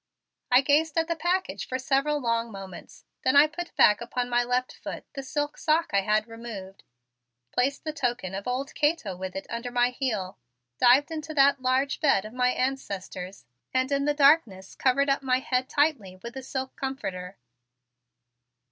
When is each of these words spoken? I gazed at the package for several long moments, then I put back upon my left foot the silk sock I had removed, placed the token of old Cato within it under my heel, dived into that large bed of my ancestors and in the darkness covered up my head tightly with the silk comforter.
I 0.49 0.61
gazed 0.61 0.97
at 0.97 1.07
the 1.07 1.15
package 1.15 1.67
for 1.67 1.77
several 1.77 2.19
long 2.19 2.51
moments, 2.51 3.05
then 3.23 3.35
I 3.35 3.45
put 3.45 3.75
back 3.75 4.01
upon 4.01 4.31
my 4.31 4.43
left 4.43 4.73
foot 4.75 5.05
the 5.13 5.21
silk 5.21 5.59
sock 5.59 5.91
I 5.93 6.01
had 6.01 6.25
removed, 6.27 6.81
placed 7.51 7.83
the 7.83 7.93
token 7.93 8.33
of 8.33 8.47
old 8.47 8.73
Cato 8.73 9.15
within 9.15 9.41
it 9.43 9.47
under 9.51 9.69
my 9.69 9.89
heel, 9.91 10.39
dived 10.79 11.11
into 11.11 11.35
that 11.35 11.61
large 11.61 11.99
bed 11.99 12.25
of 12.25 12.33
my 12.33 12.49
ancestors 12.49 13.45
and 13.75 13.91
in 13.91 14.05
the 14.05 14.15
darkness 14.15 14.73
covered 14.73 15.07
up 15.07 15.21
my 15.21 15.37
head 15.37 15.69
tightly 15.69 16.19
with 16.23 16.33
the 16.33 16.41
silk 16.41 16.75
comforter. 16.75 17.37